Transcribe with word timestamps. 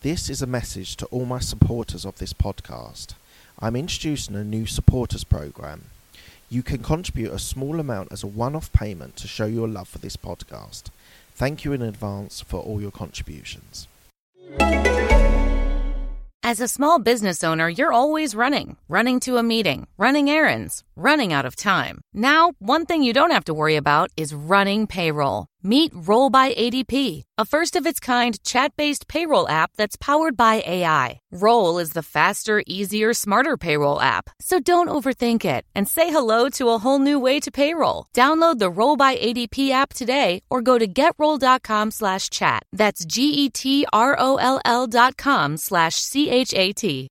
This 0.00 0.30
is 0.30 0.40
a 0.42 0.46
message 0.46 0.94
to 0.98 1.06
all 1.06 1.24
my 1.24 1.40
supporters 1.40 2.04
of 2.04 2.18
this 2.18 2.32
podcast. 2.32 3.14
I'm 3.58 3.74
introducing 3.74 4.36
a 4.36 4.44
new 4.44 4.64
supporters 4.64 5.24
program. 5.24 5.86
You 6.48 6.62
can 6.62 6.84
contribute 6.84 7.32
a 7.32 7.38
small 7.40 7.80
amount 7.80 8.12
as 8.12 8.22
a 8.22 8.28
one 8.28 8.54
off 8.54 8.72
payment 8.72 9.16
to 9.16 9.26
show 9.26 9.46
your 9.46 9.66
love 9.66 9.88
for 9.88 9.98
this 9.98 10.16
podcast. 10.16 10.84
Thank 11.34 11.64
you 11.64 11.72
in 11.72 11.82
advance 11.82 12.40
for 12.40 12.60
all 12.60 12.80
your 12.80 12.92
contributions. 12.92 13.88
As 16.44 16.60
a 16.60 16.68
small 16.68 17.00
business 17.00 17.42
owner, 17.42 17.68
you're 17.68 17.92
always 17.92 18.36
running 18.36 18.76
running 18.86 19.18
to 19.20 19.36
a 19.36 19.42
meeting, 19.42 19.88
running 19.96 20.30
errands, 20.30 20.84
running 20.94 21.32
out 21.32 21.44
of 21.44 21.56
time. 21.56 22.00
Now, 22.14 22.52
one 22.60 22.86
thing 22.86 23.02
you 23.02 23.12
don't 23.12 23.32
have 23.32 23.44
to 23.46 23.52
worry 23.52 23.74
about 23.74 24.12
is 24.16 24.32
running 24.32 24.86
payroll. 24.86 25.46
Meet 25.62 25.90
Roll 25.92 26.30
by 26.30 26.54
ADP, 26.54 27.24
a 27.36 27.44
first 27.44 27.74
of 27.74 27.84
its 27.84 27.98
kind 27.98 28.40
chat 28.44 28.76
based 28.76 29.08
payroll 29.08 29.48
app 29.48 29.72
that's 29.76 29.96
powered 29.96 30.36
by 30.36 30.62
AI. 30.64 31.18
Roll 31.32 31.78
is 31.80 31.94
the 31.94 32.02
faster, 32.02 32.62
easier, 32.64 33.12
smarter 33.12 33.56
payroll 33.56 34.00
app. 34.00 34.30
So 34.40 34.60
don't 34.60 34.88
overthink 34.88 35.44
it 35.44 35.64
and 35.74 35.88
say 35.88 36.12
hello 36.12 36.48
to 36.50 36.68
a 36.68 36.78
whole 36.78 37.00
new 37.00 37.18
way 37.18 37.40
to 37.40 37.50
payroll. 37.50 38.06
Download 38.14 38.60
the 38.60 38.70
Roll 38.70 38.96
by 38.96 39.16
ADP 39.16 39.70
app 39.70 39.92
today 39.92 40.42
or 40.48 40.62
go 40.62 40.78
to 40.78 40.86
getroll.com 40.86 41.90
slash 41.90 42.30
chat. 42.30 42.62
That's 42.72 43.04
G 43.04 43.22
E 43.44 43.50
T 43.50 43.84
R 43.92 44.14
O 44.16 44.36
L 44.36 44.60
L 44.64 44.86
dot 44.86 45.16
com 45.16 45.56
slash 45.56 45.96
C 45.96 46.30
H 46.30 46.54
A 46.54 46.72
T. 46.72 47.08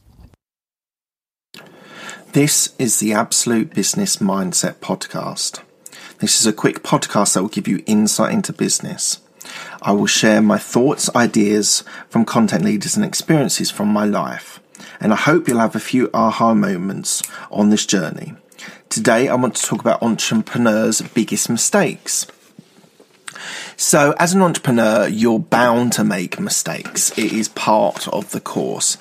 This 2.31 2.73
is 2.79 2.99
the 2.99 3.11
Absolute 3.11 3.73
Business 3.73 4.17
Mindset 4.17 4.75
Podcast. 4.75 5.61
This 6.19 6.39
is 6.39 6.47
a 6.47 6.53
quick 6.53 6.81
podcast 6.81 7.33
that 7.33 7.41
will 7.41 7.49
give 7.49 7.67
you 7.67 7.83
insight 7.85 8.33
into 8.33 8.53
business. 8.53 9.19
I 9.81 9.91
will 9.91 10.05
share 10.05 10.41
my 10.41 10.57
thoughts, 10.57 11.13
ideas 11.13 11.83
from 12.07 12.23
content 12.23 12.63
leaders, 12.63 12.95
and 12.95 13.03
experiences 13.03 13.69
from 13.69 13.89
my 13.89 14.05
life. 14.05 14.61
And 15.01 15.11
I 15.11 15.17
hope 15.17 15.49
you'll 15.49 15.59
have 15.59 15.75
a 15.75 15.81
few 15.81 16.09
aha 16.13 16.53
moments 16.53 17.21
on 17.51 17.69
this 17.69 17.85
journey. 17.85 18.35
Today, 18.87 19.27
I 19.27 19.35
want 19.35 19.57
to 19.57 19.65
talk 19.65 19.81
about 19.81 20.01
entrepreneurs' 20.01 21.01
biggest 21.01 21.49
mistakes. 21.49 22.27
So, 23.89 24.13
as 24.19 24.35
an 24.35 24.43
entrepreneur, 24.43 25.07
you're 25.07 25.39
bound 25.39 25.93
to 25.93 26.03
make 26.03 26.39
mistakes. 26.39 27.09
It 27.17 27.33
is 27.33 27.49
part 27.49 28.07
of 28.09 28.29
the 28.29 28.39
course. 28.39 28.99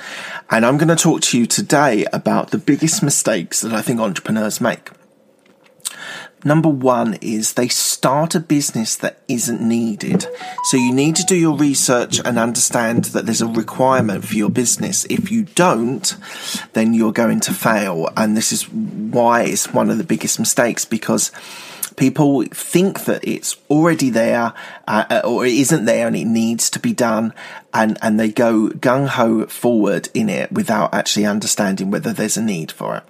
And 0.49 0.65
I'm 0.65 0.79
going 0.79 0.89
to 0.89 0.97
talk 0.97 1.21
to 1.25 1.39
you 1.39 1.45
today 1.45 2.07
about 2.11 2.53
the 2.53 2.57
biggest 2.57 3.03
mistakes 3.03 3.61
that 3.61 3.75
I 3.75 3.83
think 3.83 4.01
entrepreneurs 4.01 4.63
make. 4.63 4.89
Number 6.43 6.71
one 6.71 7.19
is 7.21 7.53
they 7.53 7.69
start 7.69 8.35
a 8.35 8.41
business 8.41 8.97
that 8.97 9.23
isn't 9.29 9.61
needed. 9.61 10.27
So 10.71 10.79
you 10.79 10.95
need 10.95 11.17
to 11.17 11.25
do 11.25 11.37
your 11.37 11.59
research 11.59 12.19
and 12.25 12.39
understand 12.39 13.05
that 13.07 13.27
there's 13.27 13.43
a 13.43 13.47
requirement 13.47 14.25
for 14.25 14.37
your 14.37 14.49
business. 14.49 15.05
If 15.11 15.31
you 15.31 15.43
don't, 15.55 16.17
then 16.73 16.95
you're 16.95 17.13
going 17.13 17.41
to 17.41 17.53
fail. 17.53 18.09
And 18.17 18.35
this 18.35 18.53
is 18.53 18.67
why 18.71 19.43
it's 19.43 19.71
one 19.71 19.91
of 19.91 19.99
the 19.99 20.05
biggest 20.05 20.39
mistakes 20.39 20.87
because 20.87 21.31
people 21.99 22.45
think 22.45 23.05
that 23.05 23.27
it's 23.27 23.57
already 23.69 24.09
there 24.11 24.55
uh, 24.87 25.05
uh, 25.11 25.21
or 25.25 25.45
it 25.45 25.55
isn't 25.55 25.85
there 25.85 26.07
and 26.07 26.17
it 26.17 26.25
needs 26.25 26.71
to 26.71 26.79
be 26.79 26.93
done 26.93 27.35
and 27.75 27.99
and 28.01 28.19
they 28.19 28.31
go 28.31 28.69
gung 28.69 29.09
ho 29.09 29.47
forward 29.47 30.09
in 30.15 30.29
it 30.29 30.51
without 30.53 30.95
actually 30.95 31.27
understanding 31.27 31.91
whether 31.91 32.13
there's 32.13 32.37
a 32.37 32.43
need 32.43 32.71
for 32.71 32.97
it 32.97 33.03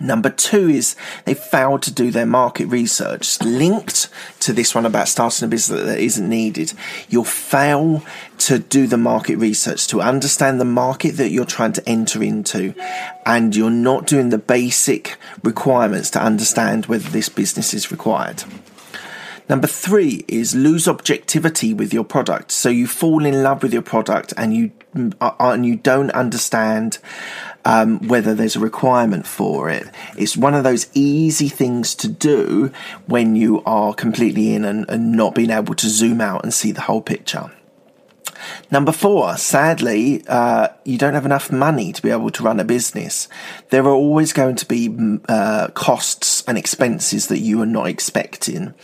Number 0.00 0.30
two 0.30 0.68
is 0.68 0.96
they 1.24 1.34
failed 1.34 1.82
to 1.82 1.92
do 1.92 2.10
their 2.10 2.26
market 2.26 2.66
research. 2.66 3.40
Linked 3.42 4.08
to 4.40 4.52
this 4.52 4.74
one 4.74 4.86
about 4.86 5.08
starting 5.08 5.46
a 5.46 5.48
business 5.48 5.84
that 5.84 5.98
isn't 5.98 6.28
needed, 6.28 6.72
you'll 7.08 7.24
fail 7.24 8.02
to 8.38 8.58
do 8.58 8.86
the 8.86 8.96
market 8.96 9.36
research, 9.36 9.86
to 9.88 10.00
understand 10.00 10.60
the 10.60 10.64
market 10.64 11.12
that 11.16 11.30
you're 11.30 11.44
trying 11.44 11.72
to 11.72 11.88
enter 11.88 12.22
into, 12.22 12.74
and 13.26 13.56
you're 13.56 13.70
not 13.70 14.06
doing 14.06 14.28
the 14.28 14.38
basic 14.38 15.16
requirements 15.42 16.10
to 16.10 16.22
understand 16.22 16.86
whether 16.86 17.08
this 17.08 17.28
business 17.28 17.74
is 17.74 17.90
required. 17.90 18.44
Number 19.48 19.66
three 19.66 20.26
is 20.28 20.54
lose 20.54 20.86
objectivity 20.86 21.72
with 21.72 21.94
your 21.94 22.04
product. 22.04 22.52
So 22.52 22.68
you 22.68 22.86
fall 22.86 23.24
in 23.24 23.42
love 23.42 23.62
with 23.62 23.72
your 23.72 23.82
product 23.82 24.34
and 24.36 24.54
you 24.54 24.72
uh, 25.20 25.32
and 25.38 25.64
you 25.64 25.76
don't 25.76 26.10
understand 26.10 26.98
um, 27.68 27.98
whether 28.08 28.34
there's 28.34 28.56
a 28.56 28.60
requirement 28.60 29.26
for 29.26 29.68
it. 29.68 29.86
It's 30.16 30.38
one 30.38 30.54
of 30.54 30.64
those 30.64 30.88
easy 30.94 31.50
things 31.50 31.94
to 31.96 32.08
do 32.08 32.72
when 33.06 33.36
you 33.36 33.62
are 33.66 33.92
completely 33.92 34.54
in 34.54 34.64
and, 34.64 34.88
and 34.88 35.12
not 35.12 35.34
being 35.34 35.50
able 35.50 35.74
to 35.74 35.88
zoom 35.88 36.22
out 36.22 36.42
and 36.44 36.54
see 36.54 36.72
the 36.72 36.80
whole 36.80 37.02
picture. 37.02 37.50
Number 38.70 38.92
four, 38.92 39.36
sadly, 39.36 40.22
uh, 40.28 40.68
you 40.84 40.98
don't 40.98 41.14
have 41.14 41.26
enough 41.26 41.50
money 41.50 41.92
to 41.92 42.02
be 42.02 42.10
able 42.10 42.30
to 42.30 42.42
run 42.42 42.60
a 42.60 42.64
business. 42.64 43.28
There 43.70 43.84
are 43.84 43.94
always 43.94 44.32
going 44.32 44.56
to 44.56 44.66
be 44.66 44.88
mm, 44.88 45.24
uh, 45.28 45.68
costs 45.68 46.44
and 46.46 46.58
expenses 46.58 47.28
that 47.28 47.38
you 47.38 47.60
are 47.62 47.66
not 47.66 47.86
expecting 47.86 48.74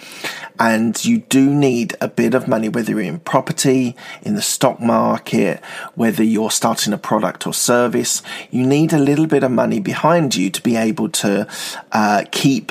and 0.59 1.05
you 1.05 1.19
do 1.19 1.53
need 1.53 1.97
a 2.01 2.09
bit 2.09 2.35
of 2.35 2.47
money, 2.47 2.69
whether 2.69 2.93
you're 2.93 3.01
in 3.01 3.19
property, 3.21 3.97
in 4.23 4.35
the 4.35 4.43
stock 4.43 4.81
market, 4.81 5.63
whether 5.95 6.23
you're 6.23 6.51
starting 6.51 6.93
a 6.93 6.99
product 6.99 7.47
or 7.47 7.53
service. 7.53 8.23
You 8.51 8.67
need 8.67 8.93
a 8.93 8.99
little 8.99 9.27
bit 9.27 9.43
of 9.43 9.51
money 9.51 9.81
behind 9.81 10.37
you 10.37 10.51
to 10.51 10.63
be 10.63 10.77
able 10.77 11.09
to 11.11 11.49
uh, 11.93 12.25
keep 12.31 12.71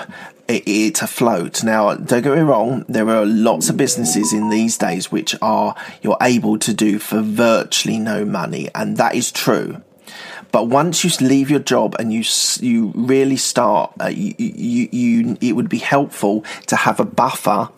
it, 0.66 1.02
afloat. 1.02 1.64
Now, 1.64 1.96
don't 1.96 2.22
get 2.22 2.36
me 2.36 2.41
wrong, 2.41 2.86
there 2.88 3.09
are 3.09 3.25
lots 3.25 3.69
of 3.69 3.78
businesses 3.78 4.34
in 4.34 4.50
these 4.50 4.78
days 4.78 5.12
which 5.12 5.36
are 5.41 5.75
you're 6.02 6.18
able 6.22 6.58
to 6.59 6.74
do 6.74 7.00
for 7.00 7.22
virtually 7.22 8.00
no 8.00 8.25
money, 8.25 8.69
and 8.75 8.97
that 8.97 9.16
is 9.16 9.31
true. 9.31 9.81
But 10.52 10.68
once 10.68 11.03
you 11.03 11.09
leave 11.28 11.50
your 11.50 11.59
job 11.59 11.96
and 11.97 12.13
you 12.13 12.24
you 12.59 12.92
really 12.96 13.38
start, 13.38 13.92
uh, 14.00 14.08
you, 14.08 14.36
you, 14.38 14.90
you 14.92 15.38
it 15.42 15.53
would 15.53 15.69
be 15.69 15.80
helpful 15.80 16.46
to 16.68 16.75
have 16.75 17.00
a 17.00 17.06
buffer 17.06 17.69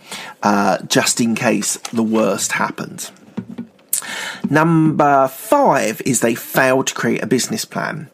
uh, 0.44 0.80
just 0.86 1.22
in 1.22 1.36
case 1.36 1.78
the 1.94 2.04
worst 2.04 2.52
happens. 2.52 3.14
Number 4.50 5.30
five 5.30 6.02
is 6.06 6.20
they 6.20 6.36
fail 6.36 6.84
to 6.84 6.94
create 6.94 7.24
a 7.24 7.28
business 7.28 7.64
plan. 7.64 8.10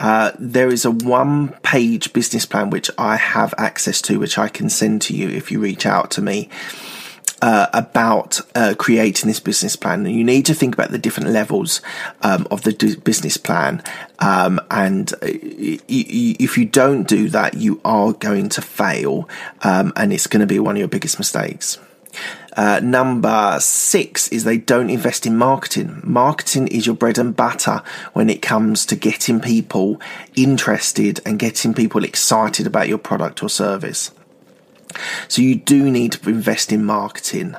Uh, 0.00 0.32
there 0.38 0.68
is 0.68 0.84
a 0.84 0.90
one 0.90 1.48
page 1.62 2.12
business 2.12 2.46
plan 2.46 2.70
which 2.70 2.90
I 2.98 3.16
have 3.16 3.54
access 3.56 4.02
to, 4.02 4.18
which 4.18 4.38
I 4.38 4.48
can 4.48 4.68
send 4.68 5.02
to 5.02 5.14
you 5.14 5.28
if 5.28 5.50
you 5.50 5.60
reach 5.60 5.86
out 5.86 6.10
to 6.12 6.22
me 6.22 6.48
uh, 7.42 7.66
about 7.72 8.40
uh, 8.54 8.74
creating 8.78 9.28
this 9.28 9.40
business 9.40 9.76
plan. 9.76 10.06
And 10.06 10.14
you 10.16 10.24
need 10.24 10.46
to 10.46 10.54
think 10.54 10.74
about 10.74 10.90
the 10.90 10.98
different 10.98 11.30
levels 11.30 11.80
um, 12.22 12.46
of 12.50 12.62
the 12.62 12.72
d- 12.72 12.96
business 12.96 13.36
plan. 13.36 13.82
Um, 14.18 14.60
and 14.70 15.12
uh, 15.14 15.18
y- 15.22 15.78
y- 15.88 16.36
if 16.40 16.56
you 16.56 16.64
don't 16.64 17.06
do 17.06 17.28
that, 17.30 17.54
you 17.54 17.80
are 17.84 18.12
going 18.12 18.48
to 18.50 18.62
fail, 18.62 19.28
um, 19.62 19.92
and 19.96 20.12
it's 20.12 20.26
going 20.26 20.40
to 20.40 20.46
be 20.46 20.58
one 20.58 20.76
of 20.76 20.78
your 20.78 20.88
biggest 20.88 21.18
mistakes. 21.18 21.78
Uh, 22.56 22.80
number 22.82 23.58
six 23.60 24.28
is 24.28 24.44
they 24.44 24.58
don't 24.58 24.90
invest 24.90 25.26
in 25.26 25.36
marketing. 25.36 26.00
Marketing 26.04 26.68
is 26.68 26.86
your 26.86 26.94
bread 26.94 27.18
and 27.18 27.34
butter 27.34 27.82
when 28.12 28.30
it 28.30 28.42
comes 28.42 28.86
to 28.86 28.96
getting 28.96 29.40
people 29.40 30.00
interested 30.36 31.20
and 31.26 31.38
getting 31.38 31.74
people 31.74 32.04
excited 32.04 32.66
about 32.66 32.88
your 32.88 32.98
product 32.98 33.42
or 33.42 33.48
service. 33.48 34.12
So 35.28 35.42
you 35.42 35.56
do 35.56 35.90
need 35.90 36.12
to 36.12 36.30
invest 36.30 36.70
in 36.70 36.84
marketing. 36.84 37.56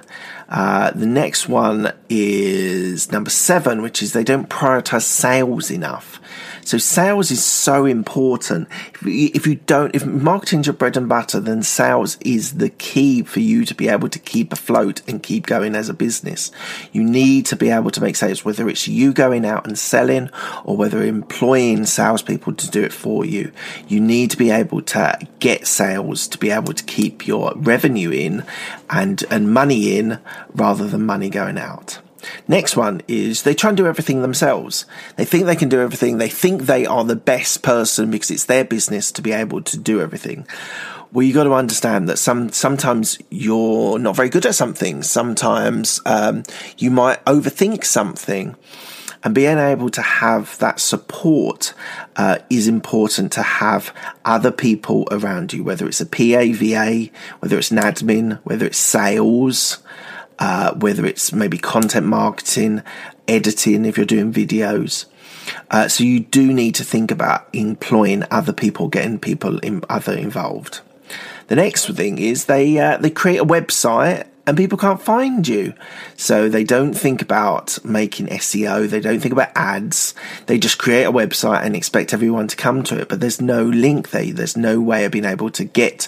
Uh, 0.50 0.92
the 0.92 1.06
next 1.06 1.50
one 1.50 1.92
is 2.10 3.12
number 3.12 3.30
seven, 3.30 3.82
which 3.82 4.02
is 4.02 4.14
they 4.14 4.24
don't 4.24 4.50
prioritize 4.50 5.04
sales 5.04 5.72
enough. 5.72 6.20
So 6.66 6.80
sales 6.80 7.30
is 7.30 7.46
so 7.46 7.86
important. 7.86 8.68
If 9.04 9.46
you 9.46 9.56
don't, 9.56 9.94
if 9.94 10.04
marketing's 10.04 10.66
your 10.66 10.74
bread 10.74 10.98
and 10.98 11.08
butter, 11.08 11.40
then 11.40 11.62
sales 11.62 12.18
is 12.22 12.56
the 12.58 12.70
key 12.70 13.22
for 13.22 13.40
you 13.40 13.66
to 13.66 13.76
be 13.76 13.88
able 13.88 14.10
to 14.10 14.18
keep 14.18 14.52
afloat 14.52 15.04
and 15.08 15.22
keep 15.22 15.46
going 15.46 15.76
as 15.76 15.90
a 15.90 15.94
business. 15.94 16.50
You 16.92 17.04
need 17.04 17.46
to 17.48 17.56
be 17.56 17.70
able 17.70 17.92
to 17.92 18.02
make 18.02 18.16
sales, 18.16 18.44
whether 18.44 18.68
it's 18.68 18.88
you 18.88 19.14
going 19.14 19.46
out 19.46 19.68
and 19.68 19.78
selling 19.78 20.32
or 20.64 20.76
whether 20.76 21.04
employing 21.04 21.86
salespeople 21.86 22.56
to 22.56 22.72
do 22.72 22.84
it 22.84 22.94
for 22.94 23.24
you. 23.24 23.52
You 23.88 24.00
need 24.00 24.32
to 24.32 24.38
be 24.38 24.50
able 24.50 24.82
to 24.82 25.20
get 25.38 25.68
sales 25.68 26.28
to 26.30 26.40
be 26.40 26.50
able 26.50 26.74
to 26.74 26.84
keep 26.84 27.28
your 27.28 27.54
revenue 27.58 28.10
in 28.10 28.44
and, 28.90 29.24
and 29.30 29.54
money 29.54 29.98
in 29.98 30.20
rather 30.54 30.88
than 30.88 31.06
money 31.06 31.30
going 31.30 31.58
out. 31.58 32.00
Next 32.48 32.76
one 32.76 33.02
is 33.08 33.44
they 33.44 33.54
try 33.54 33.70
and 33.70 33.78
do 33.78 33.88
everything 33.88 34.22
themselves. 34.22 34.86
They 35.16 35.26
think 35.26 35.46
they 35.46 35.56
can 35.56 35.70
do 35.70 35.82
everything. 35.82 36.18
They 36.18 36.30
think 36.30 36.64
they 36.64 36.86
are 36.86 37.04
the 37.04 37.16
best 37.16 37.62
person 37.62 38.12
because 38.12 38.32
it's 38.32 38.46
their 38.46 38.66
business 38.66 39.12
to 39.14 39.22
be 39.22 39.32
able 39.32 39.62
to 39.62 39.78
do 39.78 40.02
everything. 40.02 40.48
Well, 41.12 41.24
you 41.24 41.34
got 41.34 41.44
to 41.44 41.54
understand 41.54 42.10
that 42.10 42.18
some 42.18 42.50
sometimes 42.52 43.18
you're 43.30 44.00
not 44.00 44.16
very 44.16 44.30
good 44.30 44.46
at 44.46 44.56
something. 44.56 45.02
Sometimes 45.02 46.02
um, 46.06 46.44
you 46.78 46.92
might 46.92 47.24
overthink 47.26 47.86
something, 47.86 48.56
and 49.26 49.36
being 49.36 49.58
able 49.58 49.90
to 49.90 50.02
have 50.02 50.58
that 50.60 50.80
support 50.80 51.74
uh, 52.16 52.38
is 52.50 52.70
important. 52.70 53.34
To 53.34 53.42
have 53.42 53.94
other 54.24 54.52
people 54.52 55.06
around 55.12 55.52
you, 55.52 55.64
whether 55.64 55.86
it's 55.88 56.00
a 56.00 56.06
PA, 56.06 56.46
VA, 56.54 57.10
whether 57.40 57.58
it's 57.58 57.72
an 57.72 57.78
admin, 57.78 58.40
whether 58.44 58.66
it's 58.66 58.78
sales 58.78 59.80
uh, 60.40 60.74
whether 60.76 61.06
it's 61.06 61.32
maybe 61.34 61.58
content 61.58 62.06
marketing, 62.06 62.82
editing 63.28 63.86
if 63.86 63.98
you're 63.98 64.06
doing 64.06 64.34
videos. 64.34 65.06
Uh, 65.70 65.88
so 65.88 66.04
you 66.04 66.20
do 66.20 66.52
need 66.52 66.76
to 66.76 66.84
think 66.84 67.12
about 67.12 67.48
employing 67.54 68.24
other 68.32 68.54
people, 68.54 68.88
getting 68.88 69.20
people 69.20 69.60
in, 69.60 69.84
other 69.90 70.14
involved. 70.14 70.82
The 71.48 71.56
next 71.56 71.88
thing 71.92 72.18
is 72.18 72.46
they 72.46 72.80
uh, 72.80 72.98
they 72.98 73.12
create 73.12 73.38
a 73.38 73.46
website 73.46 74.28
and 74.48 74.56
people 74.56 74.78
can't 74.78 75.02
find 75.02 75.48
you. 75.48 75.74
So 76.18 76.50
they 76.50 76.64
don't 76.64 76.94
think 76.94 77.22
about 77.22 77.84
making 77.84 78.28
SEO, 78.28 78.88
they 78.88 79.00
don't 79.00 79.20
think 79.20 79.32
about 79.32 79.52
ads, 79.56 80.14
they 80.46 80.60
just 80.60 80.78
create 80.78 81.04
a 81.04 81.12
website 81.12 81.64
and 81.64 81.76
expect 81.76 82.14
everyone 82.14 82.48
to 82.48 82.56
come 82.56 82.84
to 82.84 83.00
it. 83.00 83.10
But 83.10 83.20
there's 83.22 83.42
no 83.42 83.64
link 83.64 84.12
there, 84.12 84.32
there's 84.34 84.56
no 84.56 84.80
way 84.80 85.06
of 85.06 85.12
being 85.12 85.26
able 85.26 85.50
to 85.52 85.64
get 85.64 86.08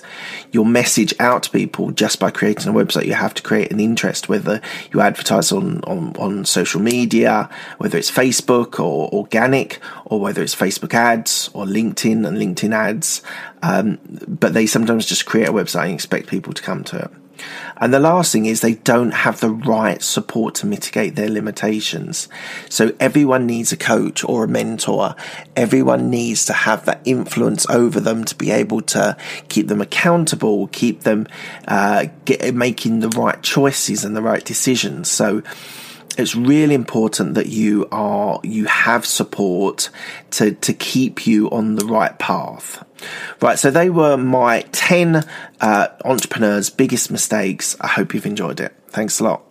your 0.51 0.65
message 0.65 1.13
out 1.19 1.43
to 1.43 1.49
people 1.49 1.91
just 1.91 2.19
by 2.19 2.29
creating 2.29 2.69
a 2.69 2.75
website. 2.75 3.05
You 3.05 3.13
have 3.13 3.33
to 3.35 3.43
create 3.43 3.71
an 3.71 3.79
interest, 3.79 4.29
whether 4.29 4.61
you 4.91 5.01
advertise 5.01 5.51
on, 5.51 5.81
on, 5.81 6.15
on 6.17 6.45
social 6.45 6.81
media, 6.81 7.49
whether 7.79 7.97
it's 7.97 8.11
Facebook 8.11 8.79
or 8.79 9.09
organic, 9.09 9.79
or 10.05 10.19
whether 10.19 10.43
it's 10.43 10.55
Facebook 10.55 10.93
ads 10.93 11.49
or 11.53 11.65
LinkedIn 11.65 12.27
and 12.27 12.37
LinkedIn 12.37 12.73
ads. 12.73 13.21
Um, 13.63 13.97
but 14.27 14.53
they 14.53 14.67
sometimes 14.67 15.05
just 15.05 15.25
create 15.25 15.49
a 15.49 15.53
website 15.53 15.85
and 15.85 15.93
expect 15.93 16.27
people 16.27 16.53
to 16.53 16.61
come 16.61 16.83
to 16.85 16.97
it. 16.97 17.11
And 17.77 17.93
the 17.93 17.99
last 17.99 18.31
thing 18.31 18.45
is 18.45 18.61
they 18.61 18.75
don't 18.75 19.11
have 19.11 19.39
the 19.39 19.49
right 19.49 20.01
support 20.01 20.55
to 20.55 20.65
mitigate 20.65 21.15
their 21.15 21.29
limitations. 21.29 22.27
So 22.69 22.93
everyone 22.99 23.45
needs 23.45 23.71
a 23.71 23.77
coach 23.77 24.23
or 24.23 24.43
a 24.43 24.47
mentor. 24.47 25.15
Everyone 25.55 26.09
needs 26.09 26.45
to 26.45 26.53
have 26.53 26.85
that 26.85 27.01
influence 27.05 27.69
over 27.69 27.99
them 27.99 28.23
to 28.25 28.35
be 28.35 28.51
able 28.51 28.81
to 28.81 29.17
keep 29.49 29.67
them 29.67 29.81
accountable, 29.81 30.67
keep 30.67 31.01
them 31.01 31.27
uh, 31.67 32.07
get, 32.25 32.53
making 32.55 32.99
the 32.99 33.09
right 33.09 33.41
choices 33.41 34.03
and 34.03 34.15
the 34.15 34.21
right 34.21 34.43
decisions. 34.43 35.09
So 35.09 35.43
it's 36.17 36.35
really 36.35 36.73
important 36.73 37.35
that 37.35 37.47
you 37.47 37.87
are 37.91 38.39
you 38.43 38.65
have 38.65 39.05
support 39.05 39.89
to 40.31 40.51
to 40.51 40.73
keep 40.73 41.25
you 41.25 41.49
on 41.51 41.75
the 41.75 41.85
right 41.85 42.17
path. 42.19 42.83
Right, 43.41 43.59
so 43.59 43.69
they 43.69 43.89
were 43.89 44.17
my 44.17 44.61
ten 44.71 45.23
uh, 45.61 45.87
entrepreneurs' 46.03 46.69
biggest 46.69 47.11
mistakes. 47.11 47.77
I 47.79 47.87
hope 47.87 48.13
you've 48.13 48.25
enjoyed 48.25 48.59
it. 48.59 48.73
Thanks 48.89 49.19
a 49.19 49.23
lot. 49.23 49.46